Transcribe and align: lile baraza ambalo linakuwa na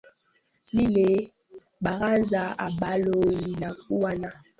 lile 0.73 1.31
baraza 1.83 2.57
ambalo 2.57 3.21
linakuwa 3.21 4.15
na 4.15 4.31